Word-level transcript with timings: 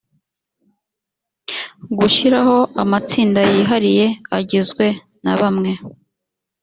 gushyiraho 1.97 2.57
amatsinda 2.83 3.39
yihariye 3.51 4.05
agizwe 4.37 4.85
na 5.23 5.33
bamwe 5.39 5.71